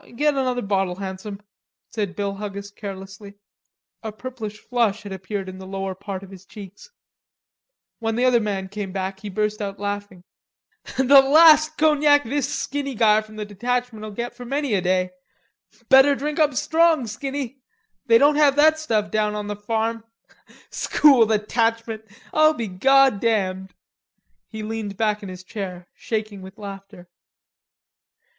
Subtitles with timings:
[0.15, 1.43] "Get another bottle, Handsome,"
[1.91, 3.35] said Bill Huggis carelessly.
[4.01, 6.89] A purplish flush had appeared in the lower part of his cheeks.
[7.99, 10.23] When the other man came back, he burst out laughing.
[10.97, 15.11] "The last cognac this Skinny guy from the school detachment'll get for many a day.
[15.87, 17.59] Better drink up strong, Skinny....
[18.07, 20.03] They don't have that stuff down on the farm....
[20.71, 23.75] School Detachment; I'll be goddamned!"
[24.47, 27.07] He leaned back in his chair, shaking with laughter.